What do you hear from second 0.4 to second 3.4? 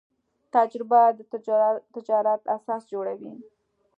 تجربه د تجارت اساس جوړوي.